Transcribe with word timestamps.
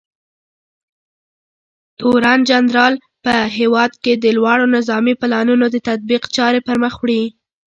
تورنجنرال 1.99 2.93
په 3.23 3.33
هېواد 3.57 3.91
کې 4.03 4.13
د 4.23 4.25
لوړو 4.37 4.65
نظامي 4.75 5.13
پلانونو 5.21 5.65
د 5.71 5.77
تطبیق 5.87 6.23
چارې 6.35 6.59
پرمخ 6.67 6.93
وړي. 6.99 7.23